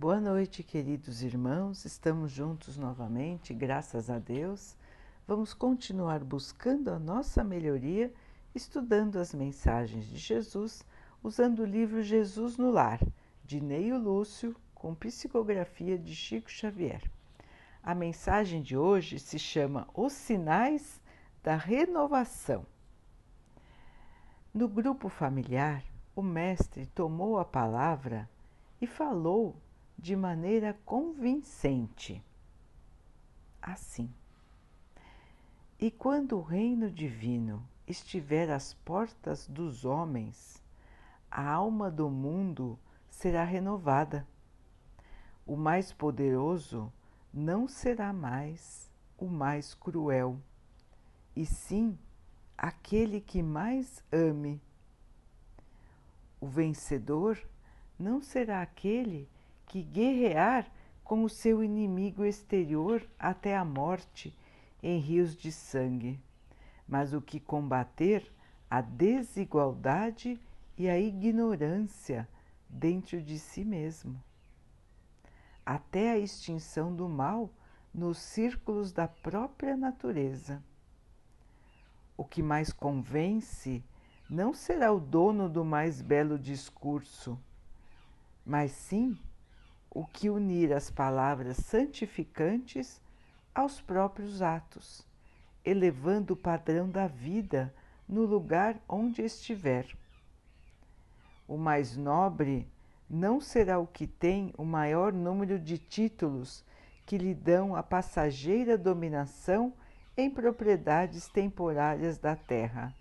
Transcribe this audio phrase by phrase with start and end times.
[0.00, 1.84] Boa noite, queridos irmãos.
[1.84, 4.74] Estamos juntos novamente, graças a Deus.
[5.28, 8.10] Vamos continuar buscando a nossa melhoria,
[8.54, 10.82] estudando as mensagens de Jesus,
[11.22, 12.98] usando o livro Jesus no Lar,
[13.44, 17.02] de Neio Lúcio, com psicografia de Chico Xavier.
[17.82, 20.98] A mensagem de hoje se chama Os Sinais
[21.42, 22.64] da Renovação.
[24.54, 25.84] No grupo familiar,
[26.16, 28.26] o mestre tomou a palavra
[28.80, 29.54] e falou
[30.00, 32.24] de maneira convincente.
[33.60, 34.10] Assim.
[35.78, 40.62] E quando o reino divino estiver às portas dos homens,
[41.30, 42.78] a alma do mundo
[43.10, 44.26] será renovada.
[45.46, 46.90] O mais poderoso
[47.32, 50.40] não será mais o mais cruel,
[51.36, 51.98] e sim
[52.56, 54.62] aquele que mais ame.
[56.40, 57.38] O vencedor
[57.98, 59.28] não será aquele
[59.70, 60.68] que guerrear
[61.04, 64.36] com o seu inimigo exterior até a morte
[64.82, 66.20] em rios de sangue,
[66.88, 68.28] mas o que combater
[68.68, 70.40] a desigualdade
[70.76, 72.28] e a ignorância
[72.68, 74.20] dentro de si mesmo,
[75.64, 77.48] até a extinção do mal
[77.94, 80.60] nos círculos da própria natureza.
[82.16, 83.84] O que mais convence
[84.28, 87.38] não será o dono do mais belo discurso,
[88.44, 89.16] mas sim
[89.90, 93.00] o que unir as palavras santificantes
[93.54, 95.06] aos próprios atos,
[95.64, 97.74] elevando o padrão da vida
[98.08, 99.86] no lugar onde estiver.
[101.48, 102.68] O mais nobre
[103.08, 106.64] não será o que tem o maior número de títulos
[107.04, 109.72] que lhe dão a passageira dominação
[110.16, 112.94] em propriedades temporárias da terra,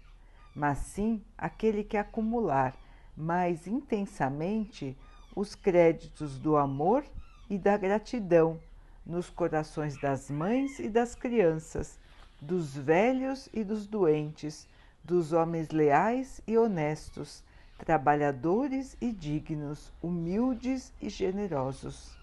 [0.56, 2.76] mas sim aquele que acumular
[3.16, 4.98] mais intensamente
[5.36, 7.04] os créditos do amor
[7.50, 8.60] e da gratidão
[9.06, 12.00] nos corações das mães e das crianças,
[12.42, 14.68] dos velhos e dos doentes,
[15.04, 17.44] dos homens leais e honestos,
[17.78, 22.16] trabalhadores e dignos, humildes e generosos.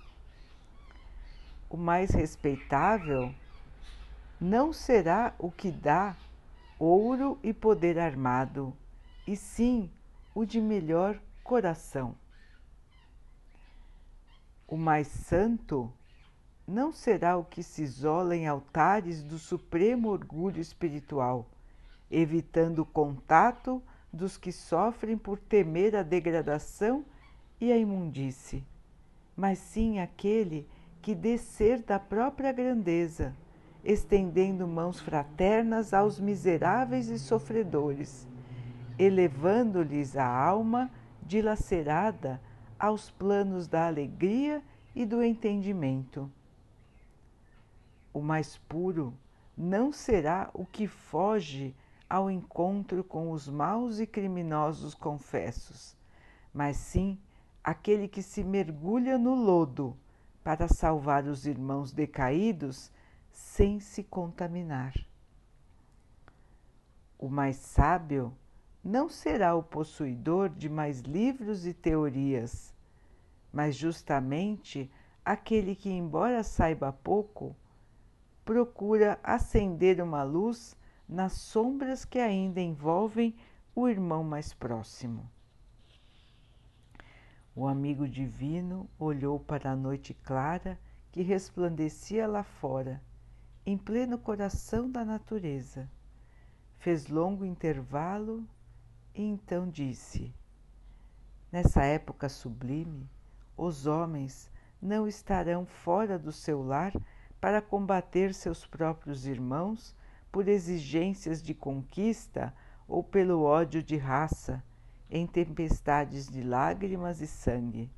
[1.68, 3.34] O mais respeitável
[4.40, 6.14] não será o que dá
[6.78, 8.72] ouro e poder armado,
[9.26, 9.90] e sim
[10.34, 12.14] o de melhor coração
[14.66, 15.92] o mais santo
[16.66, 21.46] não será o que se isola em altares do supremo orgulho espiritual,
[22.10, 23.80] evitando o contato
[24.12, 27.04] dos que sofrem por temer a degradação
[27.60, 28.64] e a imundície,
[29.36, 30.66] mas sim aquele
[31.00, 33.32] que descer da própria grandeza,
[33.84, 38.26] estendendo mãos fraternas aos miseráveis e sofredores,
[38.98, 40.90] elevando-lhes a alma
[41.22, 42.40] dilacerada
[42.78, 44.62] aos planos da alegria
[44.94, 46.30] e do entendimento.
[48.12, 49.16] O mais puro
[49.56, 51.74] não será o que foge
[52.08, 55.96] ao encontro com os maus e criminosos confessos,
[56.52, 57.18] mas sim
[57.62, 59.96] aquele que se mergulha no lodo
[60.44, 62.92] para salvar os irmãos decaídos
[63.30, 64.94] sem se contaminar.
[67.18, 68.32] O mais sábio
[68.86, 72.72] não será o possuidor de mais livros e teorias,
[73.52, 74.88] mas justamente
[75.24, 77.56] aquele que, embora saiba pouco,
[78.44, 80.76] procura acender uma luz
[81.08, 83.34] nas sombras que ainda envolvem
[83.74, 85.28] o irmão mais próximo.
[87.56, 90.78] O amigo divino olhou para a noite clara
[91.10, 93.02] que resplandecia lá fora,
[93.64, 95.90] em pleno coração da natureza.
[96.78, 98.46] Fez longo intervalo
[99.16, 100.32] e então disse:
[101.50, 103.08] Nessa época sublime,
[103.56, 104.50] os homens
[104.80, 106.92] não estarão fora do seu lar
[107.40, 109.96] para combater seus próprios irmãos
[110.30, 112.52] por exigências de conquista
[112.86, 114.62] ou pelo ódio de raça,
[115.10, 117.90] em tempestades de lágrimas e sangue,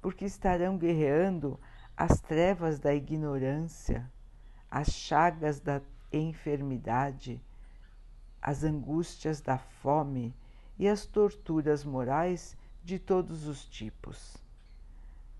[0.00, 1.60] porque estarão guerreando
[1.94, 4.10] as trevas da ignorância,
[4.70, 7.42] as chagas da enfermidade,
[8.40, 10.34] as angústias da fome
[10.78, 14.36] e as torturas morais de todos os tipos.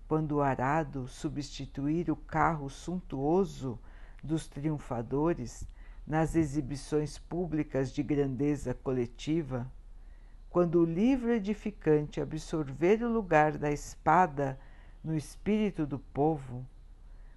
[0.07, 3.79] Quando o arado substituir o carro suntuoso
[4.23, 5.67] dos triunfadores
[6.05, 9.69] nas exibições públicas de grandeza coletiva,
[10.49, 14.57] quando o livro edificante absorver o lugar da espada
[15.03, 16.65] no espírito do povo,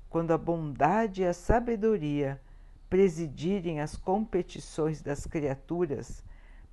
[0.08, 2.40] quando a bondade e a sabedoria
[2.88, 6.22] presidirem as competições das criaturas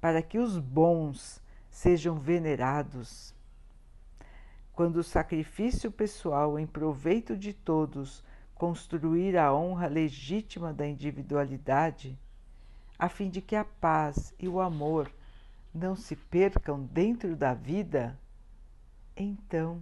[0.05, 3.33] para que os bons sejam venerados.
[4.71, 8.23] quando o sacrifício pessoal em proveito de todos
[8.53, 12.15] construir a honra legítima da individualidade,
[12.99, 15.11] a fim de que a paz e o amor
[15.73, 18.15] não se percam dentro da vida,
[19.17, 19.81] então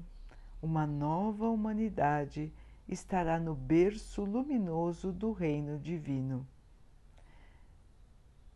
[0.62, 2.50] uma nova humanidade
[2.88, 6.48] estará no berço luminoso do reino divino.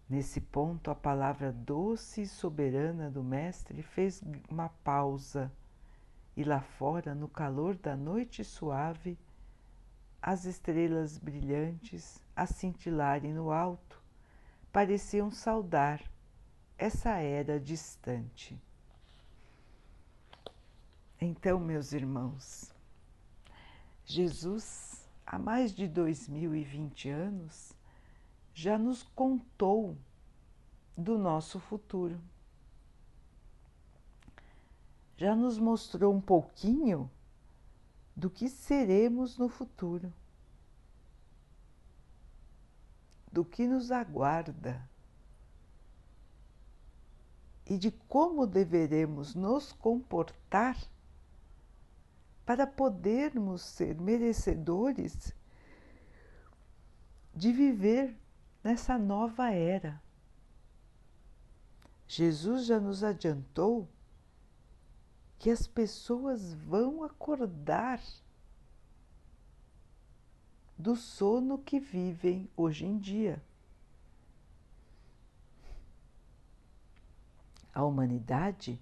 [0.10, 5.52] Nesse ponto, a palavra doce e soberana do Mestre fez uma pausa,
[6.36, 9.18] e lá fora, no calor da noite suave,
[10.22, 14.02] as estrelas brilhantes a cintilarem no alto
[14.72, 16.02] pareciam saudar
[16.78, 18.58] essa era distante.
[21.20, 22.72] Então, meus irmãos,
[24.06, 27.74] Jesus, há mais de 2020 anos,
[28.58, 29.96] já nos contou
[30.98, 32.20] do nosso futuro.
[35.16, 37.08] Já nos mostrou um pouquinho
[38.16, 40.12] do que seremos no futuro,
[43.32, 44.90] do que nos aguarda
[47.64, 50.76] e de como deveremos nos comportar
[52.44, 55.32] para podermos ser merecedores
[57.36, 58.18] de viver
[58.68, 60.04] nessa nova era.
[62.06, 63.88] Jesus já nos adiantou
[65.40, 68.04] que as pessoas vão acordar
[70.78, 73.42] do sono que vivem hoje em dia.
[77.74, 78.78] A humanidade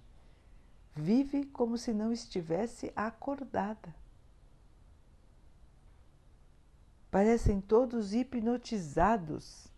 [0.96, 3.94] vive como se não estivesse acordada.
[7.08, 9.75] Parecem todos hipnotizados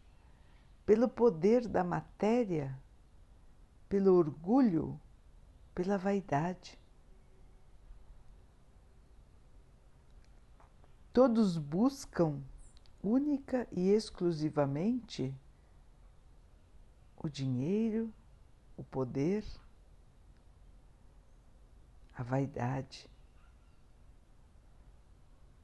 [0.88, 2.75] pelo poder da matéria,
[3.90, 4.99] pelo orgulho
[5.75, 6.81] pela vaidade.
[11.12, 12.43] Todos buscam
[13.02, 15.37] única e exclusivamente
[17.19, 18.11] o dinheiro,
[18.75, 19.44] o poder,
[22.14, 23.11] a vaidade.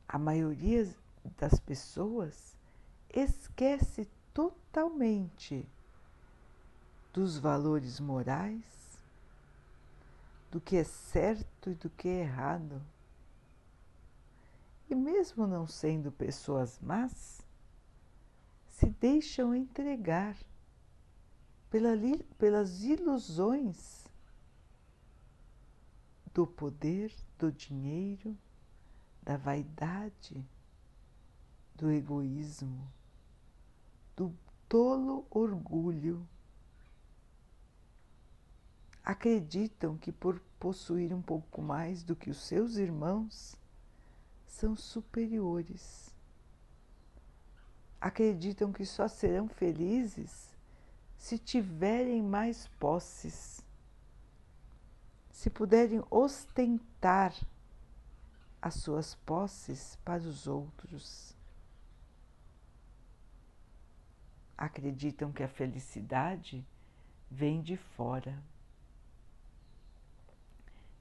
[0.06, 0.94] A maioria
[1.38, 2.58] das pessoas
[3.08, 5.66] esquece totalmente
[7.12, 8.64] dos valores morais,
[10.50, 12.82] do que é certo e do que é errado.
[14.90, 17.40] E mesmo não sendo pessoas más,
[18.68, 20.36] se deixam entregar
[21.70, 21.90] pela,
[22.36, 24.04] pelas ilusões
[26.34, 28.36] do poder, do dinheiro,
[29.22, 30.44] da vaidade,
[31.76, 32.92] do egoísmo,
[34.16, 34.34] do
[34.68, 36.26] tolo orgulho
[39.04, 43.54] acreditam que por possuir um pouco mais do que os seus irmãos,
[44.46, 46.08] são superiores.
[48.00, 50.54] Acreditam que só serão felizes
[51.18, 53.62] se tiverem mais posses,
[55.30, 57.34] se puderem ostentar
[58.60, 61.33] as suas posses para os outros.
[64.56, 66.64] Acreditam que a felicidade
[67.30, 68.40] vem de fora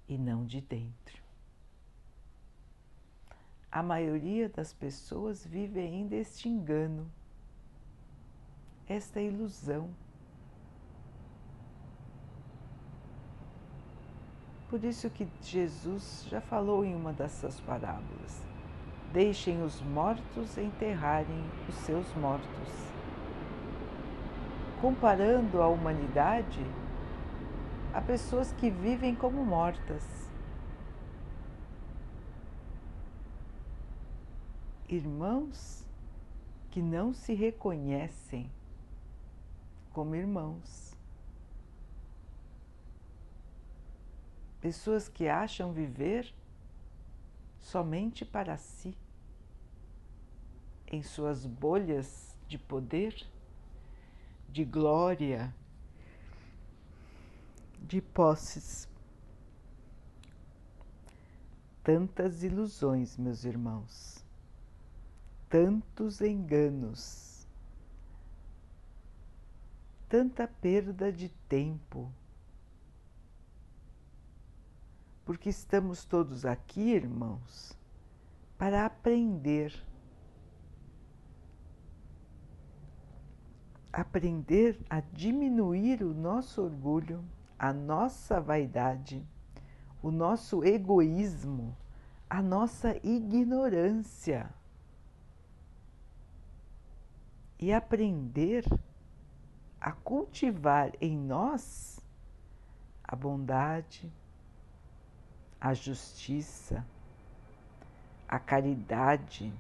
[0.08, 1.22] e não de dentro.
[3.72, 7.10] A maioria das pessoas vive ainda este engano,
[8.88, 9.90] esta ilusão.
[14.70, 18.44] Por isso que Jesus já falou em uma dessas parábolas:
[19.12, 22.93] deixem os mortos enterrarem os seus mortos.
[24.84, 26.60] Comparando a humanidade
[27.94, 30.04] a pessoas que vivem como mortas.
[34.90, 35.86] Irmãos
[36.70, 38.52] que não se reconhecem
[39.94, 40.94] como irmãos.
[44.60, 46.36] Pessoas que acham viver
[47.62, 48.98] somente para si,
[50.86, 53.32] em suas bolhas de poder,
[54.54, 55.52] de glória,
[57.82, 58.88] de posses.
[61.84, 64.24] Tantas ilusões, meus irmãos,
[65.50, 67.48] tantos enganos,
[70.08, 72.12] tanta perda de tempo.
[75.26, 77.76] Porque estamos todos aqui, irmãos,
[78.56, 79.74] para aprender.
[83.94, 87.24] Aprender a diminuir o nosso orgulho
[87.64, 89.26] a nossa vaidade,
[90.02, 91.74] o nosso egoísmo,
[92.30, 94.54] a nossa ignorância
[97.58, 98.66] e aprender
[99.80, 102.02] a cultivar em nós
[103.02, 104.12] a bondade,
[105.62, 106.86] a justiça,
[108.28, 109.54] a caridade,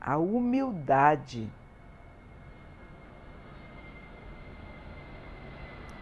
[0.00, 1.50] a humildade.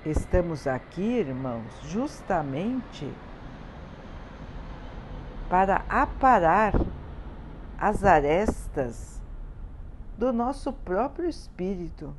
[0.09, 3.13] Estamos aqui, irmãos, justamente
[5.51, 6.73] para aparar
[7.77, 9.21] as arestas
[10.17, 12.17] do nosso próprio espírito.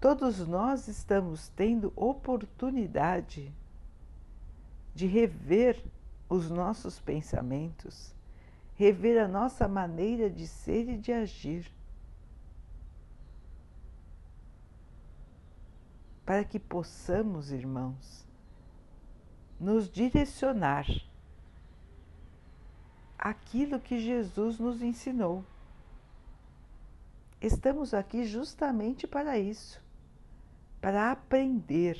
[0.00, 3.52] Todos nós estamos tendo oportunidade
[4.94, 5.82] de rever
[6.28, 8.14] os nossos pensamentos,
[8.76, 11.75] rever a nossa maneira de ser e de agir,
[16.26, 18.26] para que possamos, irmãos,
[19.58, 20.86] nos direcionar
[23.18, 25.42] aquilo que Jesus nos ensinou.
[27.40, 29.82] Estamos aqui justamente para isso,
[30.80, 31.96] para aprender,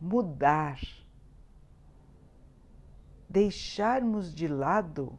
[0.00, 0.80] mudar
[3.34, 5.18] deixarmos de lado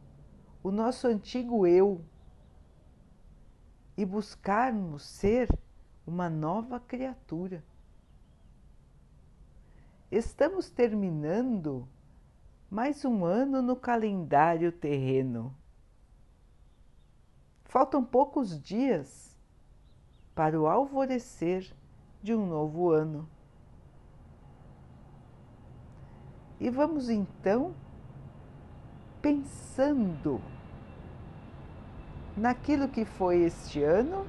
[0.62, 2.02] o nosso antigo eu
[3.94, 5.46] e buscarmos ser
[6.06, 7.62] uma nova criatura.
[10.10, 11.88] Estamos terminando
[12.70, 15.52] mais um ano no calendário terreno.
[17.64, 19.36] Faltam poucos dias
[20.32, 21.74] para o alvorecer
[22.22, 23.28] de um novo ano.
[26.60, 27.74] E vamos então
[29.20, 30.40] pensando
[32.36, 34.24] naquilo que foi este ano,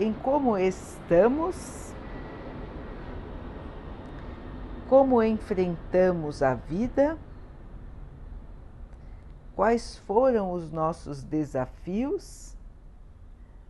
[0.00, 1.87] em como estamos,
[4.88, 7.18] como enfrentamos a vida,
[9.54, 12.56] quais foram os nossos desafios,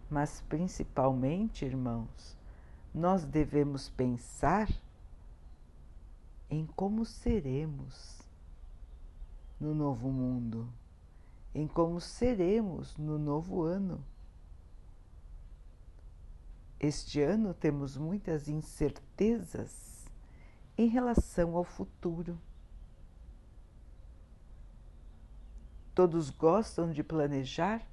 [0.08, 2.38] mas principalmente, irmãos,
[2.94, 4.68] nós devemos pensar
[6.48, 8.22] em como seremos
[9.60, 10.68] no novo mundo,
[11.52, 14.04] em como seremos no novo ano.
[16.78, 19.87] Este ano temos muitas incertezas
[20.78, 22.38] em relação ao futuro.
[25.92, 27.84] Todos gostam de planejar,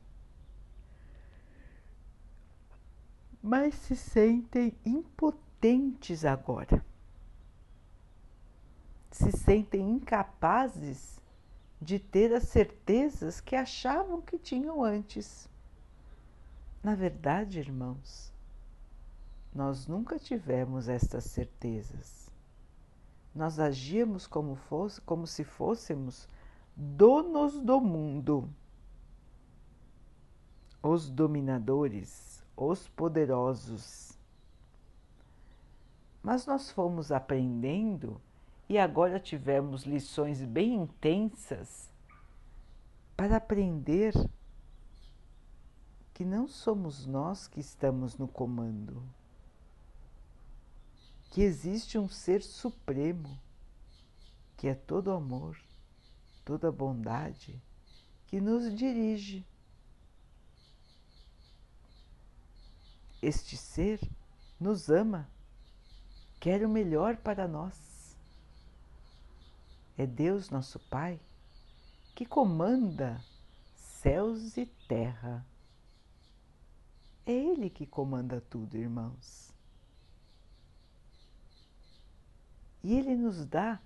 [3.41, 6.85] mas se sentem impotentes agora.
[9.09, 11.19] Se sentem incapazes
[11.81, 15.49] de ter as certezas que achavam que tinham antes.
[16.83, 18.31] Na verdade, irmãos,
[19.53, 22.24] nós nunca tivemos estas certezas.
[23.35, 26.27] Nós agíamos como, fosse, como se fôssemos
[26.73, 28.49] donos do mundo,
[30.81, 34.17] os dominadores, os poderosos.
[36.23, 38.21] Mas nós fomos aprendendo
[38.69, 41.91] e agora tivemos lições bem intensas
[43.17, 44.13] para aprender
[46.13, 49.03] que não somos nós que estamos no comando,
[51.29, 53.39] que existe um ser supremo,
[54.57, 55.57] que é todo amor,
[56.43, 57.61] toda bondade,
[58.27, 59.45] que nos dirige.
[63.21, 63.99] Este ser
[64.59, 65.29] nos ama,
[66.39, 67.85] quer o melhor para nós
[69.97, 71.19] é Deus nosso Pai
[72.13, 73.23] que comanda
[73.75, 75.45] céus e terra.
[77.25, 79.54] É Ele que comanda tudo, irmãos.
[82.85, 83.81] E Ele nos dá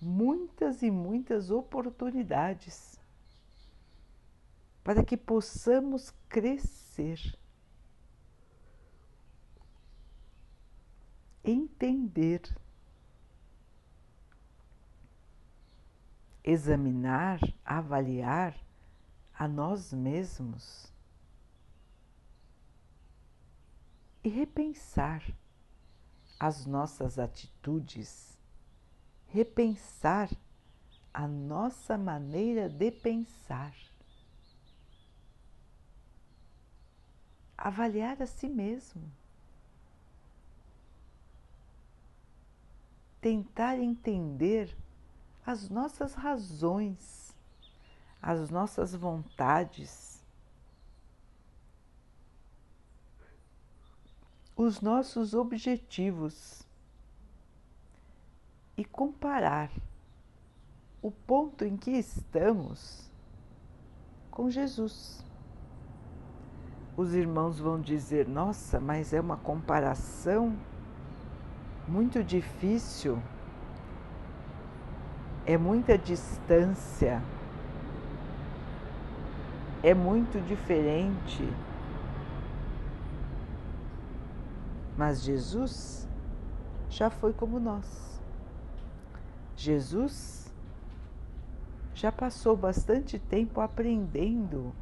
[0.00, 2.96] muitas e muitas oportunidades
[4.84, 7.18] para que possamos crescer,
[11.42, 12.42] entender
[16.44, 18.54] examinar, avaliar
[19.36, 20.92] a nós mesmos
[24.22, 25.26] e repensar
[26.38, 28.33] as nossas atitudes,
[29.34, 30.30] repensar
[31.12, 33.74] a nossa maneira de pensar.
[37.58, 39.10] Avaliar a si mesmo.
[43.20, 44.72] Tentar entender
[45.44, 47.34] as nossas razões,
[48.22, 50.22] as nossas vontades,
[54.54, 56.63] os nossos objetivos.
[58.76, 59.70] E comparar
[61.00, 63.10] o ponto em que estamos
[64.30, 65.24] com Jesus.
[66.96, 70.56] Os irmãos vão dizer: nossa, mas é uma comparação
[71.86, 73.18] muito difícil,
[75.44, 77.22] é muita distância,
[79.82, 81.46] é muito diferente.
[84.96, 86.08] Mas Jesus
[86.88, 88.13] já foi como nós.
[89.64, 90.52] Jesus
[91.94, 94.74] já passou bastante tempo aprendendo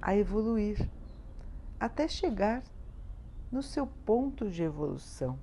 [0.00, 0.88] a evoluir
[1.78, 2.62] até chegar
[3.52, 5.38] no seu ponto de evolução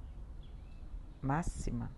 [1.22, 1.92] máxima.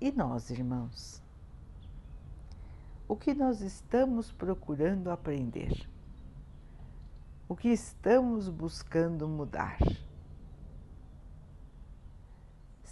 [0.00, 1.22] E nós, irmãos?
[3.06, 5.86] O que nós estamos procurando aprender?
[7.46, 9.76] O que estamos buscando mudar?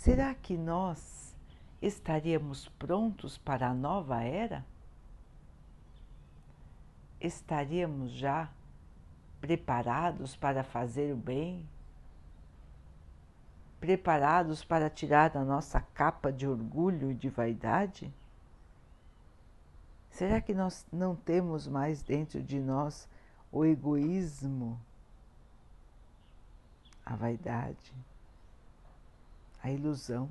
[0.08, 1.36] Será que nós
[1.82, 4.64] estaríamos prontos para a nova era?
[7.20, 8.48] Estaríamos já
[9.38, 11.68] preparados para fazer o bem?
[13.78, 18.10] Preparados para tirar a nossa capa de orgulho e de vaidade?
[20.08, 23.06] Será que nós não temos mais dentro de nós
[23.52, 24.80] o egoísmo,
[27.04, 27.92] a vaidade?
[29.68, 30.28] A ilusão.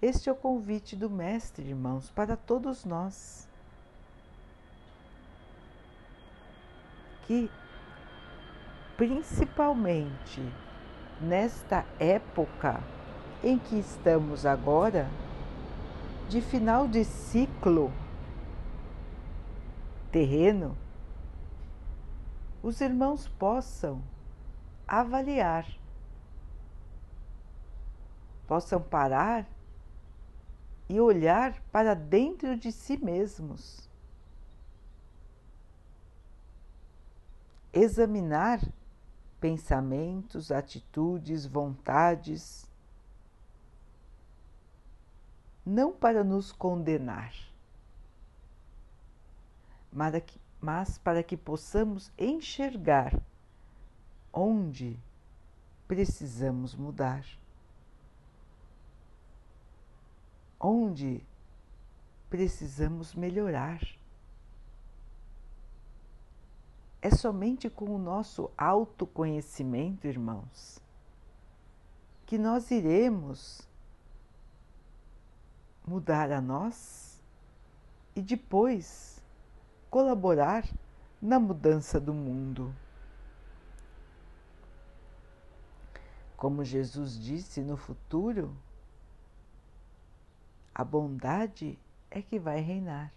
[0.00, 3.48] Este é o convite do Mestre, irmãos, para todos nós.
[7.26, 7.50] Que,
[8.96, 10.42] principalmente
[11.20, 12.82] nesta época
[13.42, 15.08] em que estamos agora,
[16.28, 17.92] de final de ciclo
[20.10, 20.76] terreno,
[22.62, 24.02] os irmãos possam
[24.86, 25.66] avaliar,
[28.46, 29.46] possam parar
[30.88, 33.90] e olhar para dentro de si mesmos,
[37.72, 38.60] examinar
[39.40, 42.70] pensamentos, atitudes, vontades,
[45.64, 47.34] não para nos condenar,
[50.60, 53.20] mas para que possamos enxergar
[54.38, 55.00] onde
[55.88, 57.24] precisamos mudar,
[60.60, 61.24] onde
[62.28, 63.80] precisamos melhorar.
[67.00, 70.82] É somente com o nosso autoconhecimento, irmãos,
[72.26, 73.66] que nós iremos
[75.86, 77.22] mudar a nós
[78.14, 79.22] e depois
[79.88, 80.68] colaborar
[81.22, 82.74] na mudança do mundo.
[86.36, 88.54] Como Jesus disse, no futuro,
[90.74, 91.78] a bondade
[92.10, 93.10] é que vai reinar.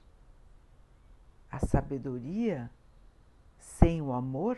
[1.51, 2.71] A sabedoria,
[3.59, 4.57] sem o amor,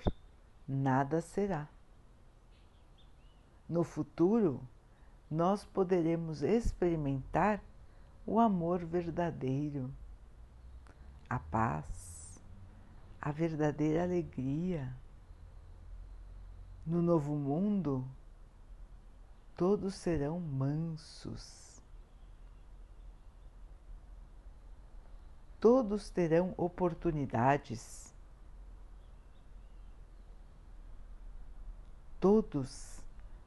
[0.67, 1.67] nada será.
[3.67, 4.61] No futuro,
[5.29, 7.63] nós poderemos experimentar
[8.27, 9.89] o amor verdadeiro,
[11.27, 12.39] a paz,
[13.19, 14.93] a verdadeira alegria.
[16.85, 18.05] No novo mundo,
[19.61, 21.79] todos serão mansos.
[25.59, 28.11] Todos terão oportunidades.
[32.19, 32.99] Todos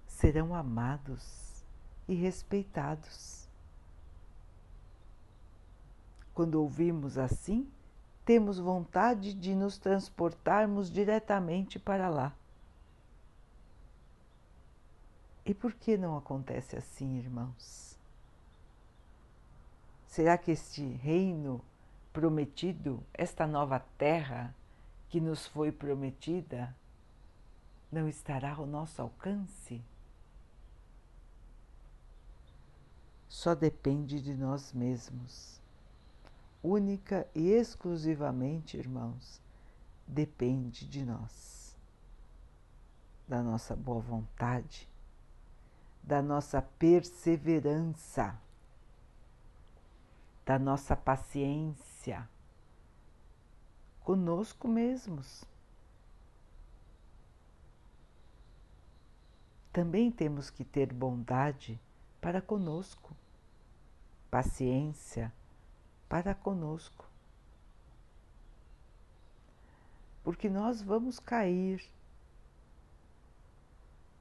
[0.06, 1.64] serão amados
[2.06, 3.48] e respeitados.
[6.32, 7.68] Quando ouvimos assim,
[8.24, 12.32] temos vontade de nos transportarmos diretamente para lá
[15.46, 17.98] e por que não acontece assim, irmãos?
[20.06, 21.60] Será que este reino
[22.12, 24.54] prometido, esta nova terra
[25.08, 26.74] que nos foi prometida,
[27.92, 29.82] não estará ao nosso alcance?
[33.28, 35.60] Só depende de nós mesmos.
[36.62, 39.42] Única e exclusivamente, irmãos,
[40.06, 41.76] depende de nós,
[43.28, 44.88] da nossa boa vontade
[46.06, 48.38] da nossa perseverança,
[50.44, 52.28] da nossa paciência
[54.04, 55.44] conosco mesmos.
[59.72, 61.80] Também temos que ter bondade
[62.20, 63.16] para conosco,
[64.30, 65.32] paciência
[66.06, 67.08] para conosco.
[70.22, 71.82] Porque nós vamos cair,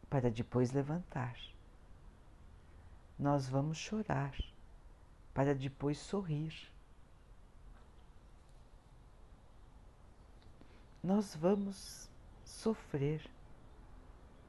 [0.09, 1.52] para depois levantar.
[3.23, 4.33] Nós vamos chorar
[5.33, 6.53] para depois sorrir.
[11.01, 12.09] Nós vamos
[12.43, 13.21] sofrer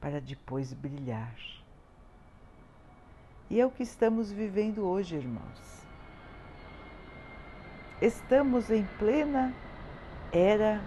[0.01, 1.37] para depois brilhar.
[3.49, 5.87] E é o que estamos vivendo hoje, irmãos.
[8.01, 9.55] Estamos em plena
[10.33, 10.81] era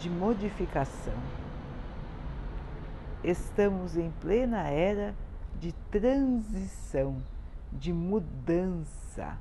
[0.00, 1.20] de modificação.
[3.22, 5.14] Estamos em plena era
[5.60, 7.22] de transição,
[7.72, 9.38] de mudança.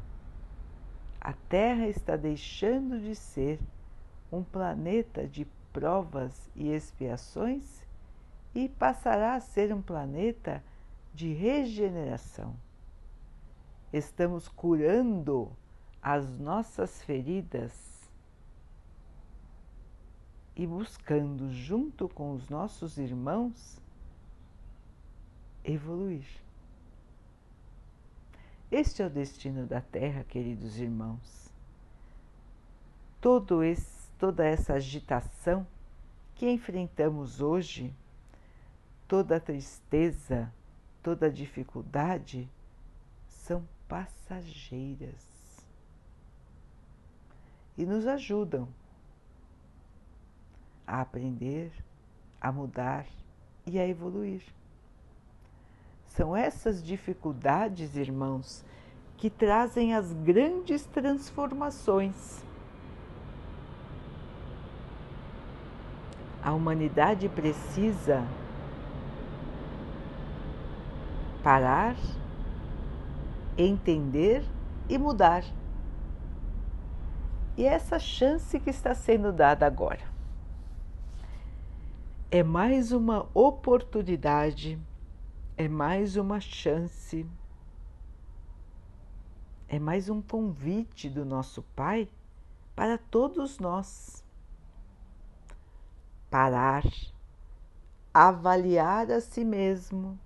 [1.20, 3.60] A Terra está deixando de ser
[4.32, 7.84] um planeta de provas e expiações
[8.54, 10.64] e passará a ser um planeta
[11.14, 12.56] de regeneração.
[13.92, 15.52] Estamos curando
[16.02, 17.94] as nossas feridas
[20.56, 23.82] e buscando, junto com os nossos irmãos,
[25.64, 26.26] evoluir.
[28.72, 31.52] Este é o destino da Terra, queridos irmãos.
[33.22, 35.66] Todo esse, toda essa agitação
[36.36, 37.94] que enfrentamos hoje,
[39.08, 40.52] toda a tristeza,
[41.02, 42.50] toda a dificuldade,
[43.28, 45.34] são passageiras
[47.78, 48.68] e nos ajudam
[50.86, 51.72] a aprender,
[52.40, 53.06] a mudar
[53.66, 54.44] e a evoluir.
[56.16, 58.64] São essas dificuldades, irmãos,
[59.18, 62.44] que trazem as grandes transformações.
[66.44, 68.24] A humanidade precisa
[71.42, 71.96] parar,
[73.58, 74.44] entender
[74.88, 75.44] e mudar.
[77.58, 80.14] E essa chance que está sendo dada agora
[82.30, 84.78] é mais uma oportunidade,
[85.56, 87.28] é mais uma chance,
[89.68, 92.10] é mais um convite do nosso Pai
[92.76, 94.24] para todos nós.
[96.30, 96.84] Parar,
[98.12, 100.20] avaliar a si mesmo,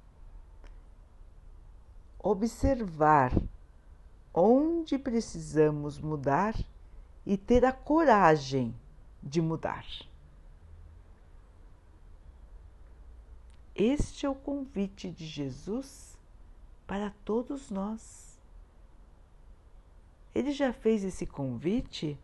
[2.18, 3.34] observar
[4.34, 6.56] onde precisamos mudar
[7.26, 8.74] e ter a coragem
[9.22, 9.86] de mudar.
[13.80, 16.18] Este é o convite de Jesus
[16.88, 18.40] para todos nós.
[20.34, 22.20] Ele já fez esse convite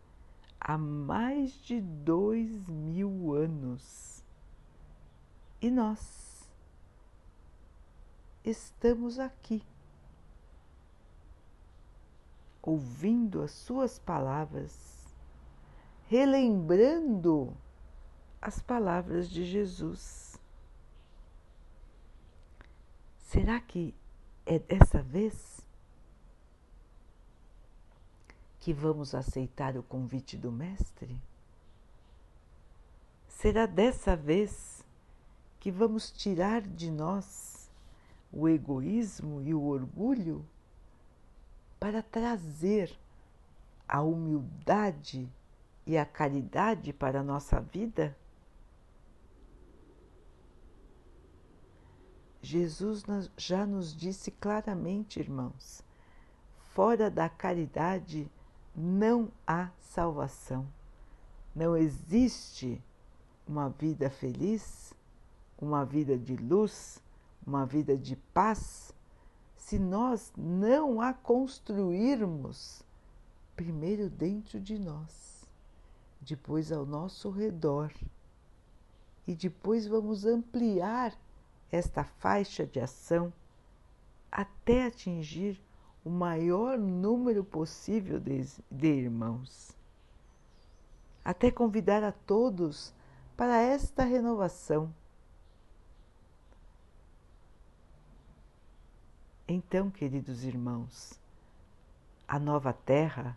[0.60, 4.24] há mais de dois mil anos.
[5.62, 6.50] E nós
[8.44, 9.62] estamos aqui
[12.60, 15.14] ouvindo as Suas palavras,
[16.08, 17.56] relembrando
[18.42, 20.23] as palavras de Jesus.
[23.34, 23.92] Será que
[24.46, 25.60] é dessa vez
[28.60, 31.20] que vamos aceitar o convite do Mestre?
[33.26, 34.84] Será dessa vez
[35.58, 37.68] que vamos tirar de nós
[38.32, 40.46] o egoísmo e o orgulho
[41.80, 42.96] para trazer
[43.88, 45.28] a humildade
[45.84, 48.16] e a caridade para a nossa vida?
[52.44, 53.04] Jesus
[53.38, 55.82] já nos disse claramente, irmãos,
[56.74, 58.30] fora da caridade
[58.76, 60.66] não há salvação.
[61.56, 62.82] Não existe
[63.48, 64.92] uma vida feliz,
[65.58, 67.02] uma vida de luz,
[67.46, 68.92] uma vida de paz
[69.56, 72.82] se nós não a construirmos
[73.56, 75.46] primeiro dentro de nós,
[76.20, 77.90] depois ao nosso redor,
[79.26, 81.16] e depois vamos ampliar
[81.70, 83.32] esta faixa de ação
[84.30, 85.60] até atingir
[86.04, 89.76] o maior número possível de, de irmãos,
[91.24, 92.92] até convidar a todos
[93.36, 94.92] para esta renovação
[99.46, 101.20] Então, queridos irmãos,
[102.26, 103.36] a nova terra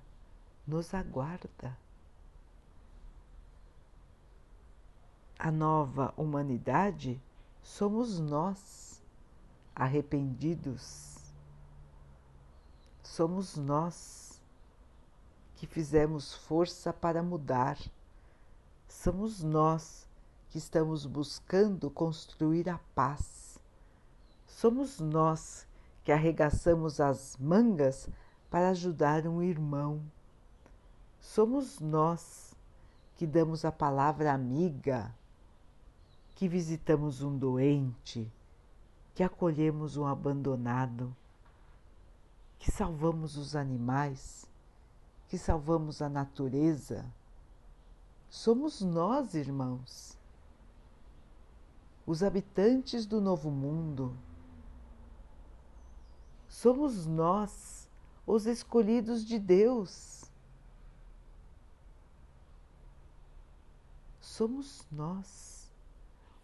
[0.66, 1.78] nos aguarda.
[5.38, 7.22] A nova humanidade
[7.68, 9.04] somos nós,
[9.76, 11.18] arrependidos.
[13.04, 14.42] Somos nós
[15.58, 17.78] que fizemos força para mudar.
[18.88, 20.08] Somos nós
[20.50, 23.60] que estamos buscando construir a paz.
[24.48, 25.68] Somos nós
[26.06, 28.10] que arregaçamos as mangas
[28.50, 30.02] para ajudar um irmão.
[31.20, 32.56] Somos nós
[33.18, 35.14] que damos a palavra amiga,
[36.38, 38.32] que visitamos um doente,
[39.15, 41.12] que acolhemos um abandonado,
[42.60, 44.47] que salvamos os animais,
[45.28, 47.04] que salvamos a natureza.
[48.30, 50.15] Somos nós, irmãos,
[52.06, 54.15] os habitantes do novo mundo.
[56.47, 57.89] Somos nós,
[58.28, 60.23] os escolhidos de Deus.
[64.21, 65.57] Somos nós,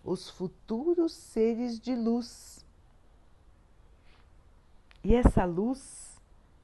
[0.04, 2.63] os futuros seres de luz
[5.04, 6.20] e essa luz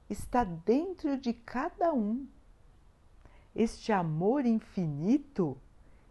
[0.09, 2.25] está dentro de cada um.
[3.53, 5.57] Este amor infinito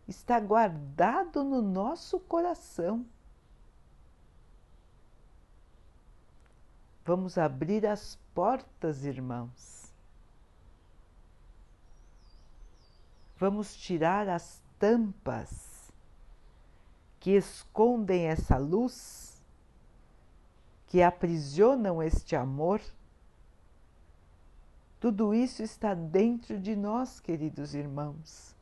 [0.06, 3.06] está guardado no nosso coração.
[7.04, 9.90] Vamos abrir as portas, irmãos.
[13.38, 15.77] Vamos tirar as tampas
[17.28, 19.38] que escondem essa luz
[20.86, 22.80] que aprisionam este amor,
[24.98, 28.56] tudo isso está dentro de nós, queridos irmãos.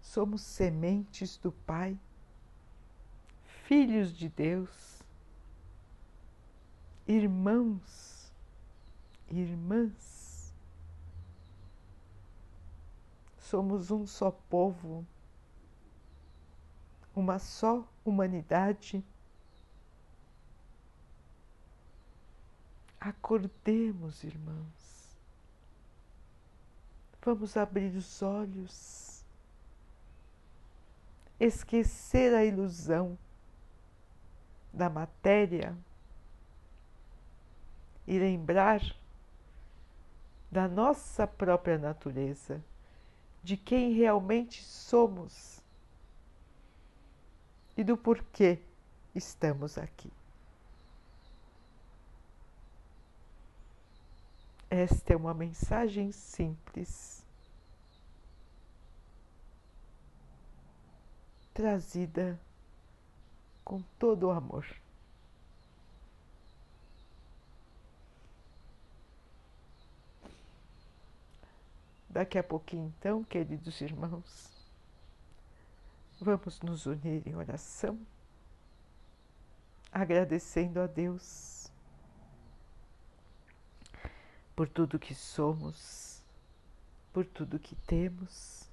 [0.00, 1.94] Somos sementes do Pai,
[3.66, 5.02] filhos de Deus,
[7.06, 8.32] irmãos,
[9.28, 10.17] irmãs.
[13.48, 15.06] Somos um só povo
[17.16, 19.02] uma só humanidade.
[23.00, 25.18] Acordemos, irmãos.
[27.22, 29.24] Vamos abrir os olhos,
[31.40, 33.18] esquecer a ilusão
[34.74, 35.74] da matéria
[38.06, 38.82] e lembrar
[40.52, 42.62] da nossa própria natureza,
[43.42, 45.60] de quem realmente somos
[47.76, 48.58] e do porquê
[49.14, 50.10] estamos aqui.
[54.70, 57.24] Esta é uma mensagem simples,
[61.54, 62.38] trazida
[63.64, 64.66] com todo o amor.
[72.18, 74.58] Daqui a pouquinho, então, queridos irmãos,
[76.20, 77.96] Vamos nos unir em oração,
[79.92, 81.70] agradecendo a Deus
[84.56, 86.20] por tudo que somos,
[87.12, 88.68] por tudo que temos,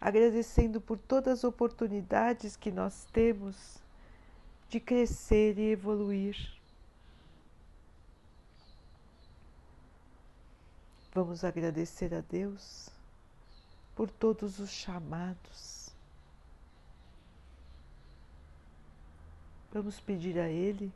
[0.00, 3.82] agradecendo por todas as oportunidades que nós temos
[4.68, 6.36] de crescer e evoluir.
[11.14, 12.90] Vamos agradecer a Deus
[13.94, 15.90] por todos os chamados.
[19.72, 20.92] Vamos pedir a Ele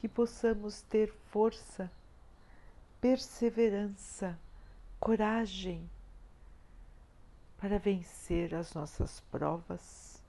[0.00, 1.90] que possamos ter força,
[3.00, 4.38] perseverança,
[5.00, 5.90] coragem
[7.58, 10.22] para vencer as nossas provas,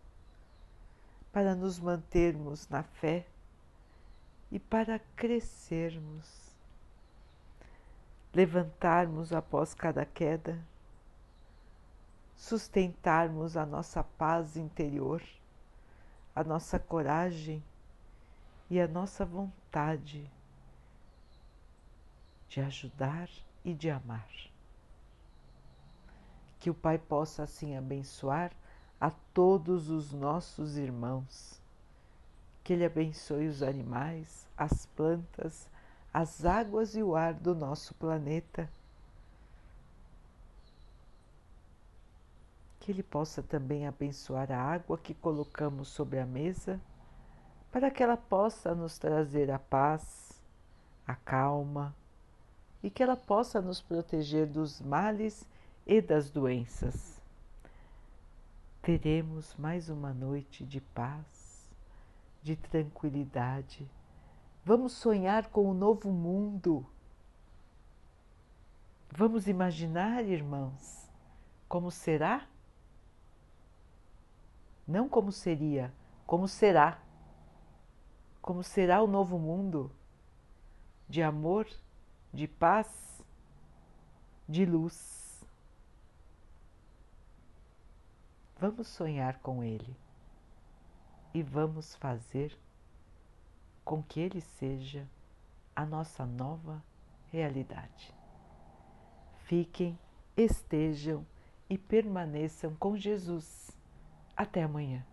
[1.31, 3.27] para nos mantermos na fé
[4.51, 6.44] e para crescermos,
[8.35, 10.59] levantarmos após cada queda,
[12.35, 15.23] sustentarmos a nossa paz interior
[16.35, 17.63] a nossa coragem
[18.69, 20.29] e a nossa vontade
[22.49, 23.29] de ajudar
[23.63, 24.29] e de amar.
[26.59, 28.51] Que o Pai possa assim abençoar
[28.99, 31.61] a todos os nossos irmãos.
[32.63, 35.69] Que Ele abençoe os animais, as plantas,
[36.15, 38.69] as águas e o ar do nosso planeta
[42.79, 46.79] que Ele possa também abençoar a água que colocamos sobre a mesa,
[47.69, 50.41] para que ela possa nos trazer a paz,
[51.05, 51.93] a calma
[52.81, 55.45] e que ela possa nos proteger dos males
[55.85, 57.21] e das doenças.
[58.81, 61.69] Teremos mais uma noite de paz,
[62.41, 63.85] de tranquilidade.
[64.65, 66.85] Vamos sonhar com o um novo mundo.
[69.11, 71.07] Vamos imaginar, irmãos,
[71.69, 72.47] como será?
[74.87, 75.93] não como seria,
[76.25, 77.01] como será.
[78.41, 79.91] Como será o novo mundo
[81.09, 81.67] de amor,
[82.31, 83.23] de paz,
[84.47, 85.43] de luz.
[88.59, 89.95] Vamos sonhar com ele
[91.33, 92.57] e vamos fazer
[93.85, 95.07] com que ele seja
[95.75, 96.83] a nossa nova
[97.31, 98.13] realidade.
[99.45, 99.97] Fiquem,
[100.35, 101.25] estejam
[101.69, 103.69] e permaneçam com Jesus.
[104.35, 105.05] Até amanhã.